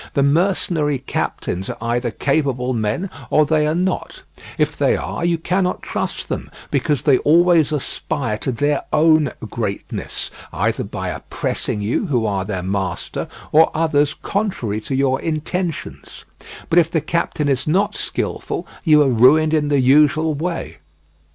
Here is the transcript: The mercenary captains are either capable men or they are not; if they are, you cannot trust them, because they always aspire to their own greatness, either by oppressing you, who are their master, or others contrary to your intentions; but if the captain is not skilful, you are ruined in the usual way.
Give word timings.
The 0.15 0.23
mercenary 0.23 0.97
captains 0.97 1.69
are 1.69 1.77
either 1.79 2.09
capable 2.09 2.73
men 2.73 3.07
or 3.29 3.45
they 3.45 3.67
are 3.67 3.75
not; 3.75 4.23
if 4.57 4.75
they 4.75 4.97
are, 4.97 5.23
you 5.23 5.37
cannot 5.37 5.83
trust 5.83 6.27
them, 6.27 6.49
because 6.71 7.03
they 7.03 7.19
always 7.19 7.71
aspire 7.71 8.39
to 8.39 8.51
their 8.51 8.81
own 8.91 9.31
greatness, 9.47 10.31
either 10.51 10.83
by 10.83 11.09
oppressing 11.09 11.81
you, 11.81 12.07
who 12.07 12.25
are 12.25 12.43
their 12.45 12.63
master, 12.63 13.27
or 13.51 13.69
others 13.75 14.15
contrary 14.23 14.81
to 14.81 14.95
your 14.95 15.21
intentions; 15.21 16.25
but 16.71 16.79
if 16.79 16.89
the 16.89 16.99
captain 16.99 17.47
is 17.47 17.67
not 17.67 17.93
skilful, 17.93 18.65
you 18.83 19.03
are 19.03 19.07
ruined 19.09 19.53
in 19.53 19.67
the 19.67 19.79
usual 19.79 20.33
way. 20.33 20.79